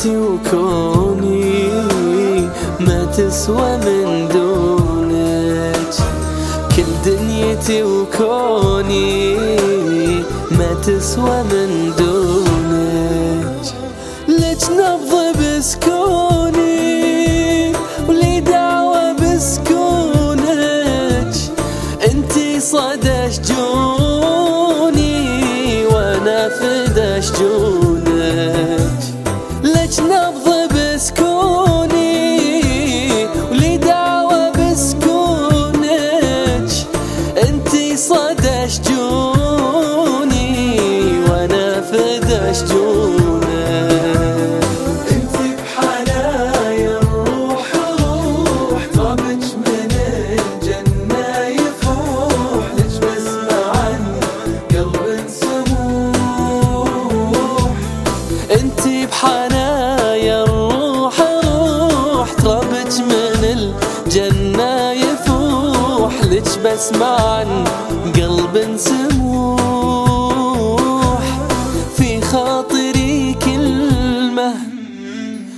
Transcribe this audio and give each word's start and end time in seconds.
دنيتي 0.00 0.16
وكوني 0.16 1.68
ما 2.80 3.04
تسوى 3.04 3.76
من 3.76 4.28
دونك. 4.28 5.94
كل 6.76 6.90
دنيتي 7.04 7.82
وكوني 7.82 9.36
ما 10.50 10.74
تسوى 10.86 11.42
من 11.52 11.92
دونك. 11.98 13.64
ليش 14.28 14.64
نبض 14.70 15.36
بسكوني؟ 15.38 16.72
ولي 18.08 18.40
دعوة 18.40 19.12
بسكونك. 19.12 20.54
انتي 22.10 22.60
صدى 22.60 23.09
صدى 38.00 38.68
شجوني 38.68 40.40
وأنا 41.28 41.80
فدا 41.80 42.52
شجونك 42.52 43.44
انتي 45.12 45.48
بحنايا 45.56 46.98
الروح 46.98 47.66
روح 48.00 48.82
طابج 48.96 49.44
من 49.66 49.90
الجنة 49.92 51.28
يفوح. 51.46 52.64
عن 53.74 54.02
قلب 54.70 55.20
سموح. 55.40 56.80
بحنايا 59.06 60.44
الروح 60.44 61.16
روح 61.20 62.28
من 63.00 63.44
الجنة 63.44 64.92
يفوح. 64.92 65.09
بسمع 66.64 67.44
قلب 68.16 68.76
سموح. 68.76 69.60
في 71.96 72.20
خاطري 72.20 73.36
كلمة 73.44 74.54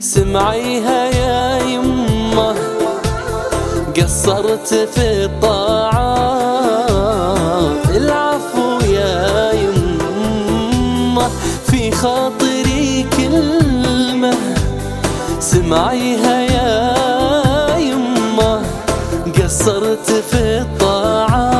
سمعيها 0.00 1.04
يا 1.04 1.58
يمه. 1.62 2.54
قصرت 3.96 4.74
في 4.94 5.24
الطاعات 5.24 5.94
العفو 7.90 8.80
يا 8.86 9.52
يمه. 9.52 11.28
في 11.66 11.90
خاطري 11.90 13.06
كلمة 13.16 14.34
سمعيها 15.40 16.40
يا 16.40 16.93
قصرت 19.64 20.10
في 20.10 20.60
الطاعات 20.60 21.53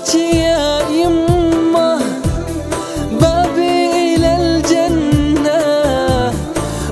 ورضاك 0.00 0.14
يا 0.14 0.80
بابي 3.20 4.14
إلى 4.16 4.30
الجنة 4.40 5.60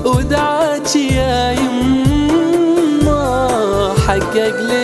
ودعاك 0.05 0.95
يا 0.95 1.51
حقق 4.07 4.57
لي 4.61 4.78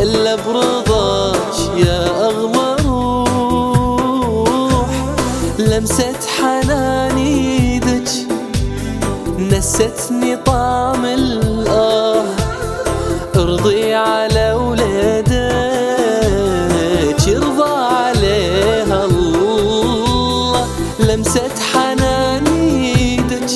إلا 0.00 0.34
برضاش 0.34 1.58
يا 1.76 2.26
أغلى 2.26 2.76
روح. 2.84 4.00
لمسة 5.58 6.20
حنان 6.38 7.18
يدك 7.18 8.10
نستني 9.38 10.36
طعم 10.36 11.04
الآه. 11.04 12.24
ارضي 13.36 13.94
على 13.94 14.52
ولادك 14.52 15.30
ارضى 17.28 17.72
عليها 17.94 19.04
الله. 19.04 20.66
لمسة 21.00 21.56
حنان 21.72 22.46
يدك 22.84 23.50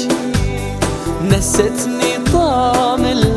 نستني 1.22 2.12
طعم 2.32 3.04
الآه. 3.04 3.33